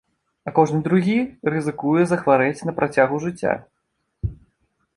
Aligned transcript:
А 0.47 0.51
кожны 0.59 0.79
другі 0.87 1.17
рызыкуе 1.53 2.01
захварэць 2.13 2.65
на 2.69 2.75
працягу 2.79 3.21
жыцця. 3.27 3.53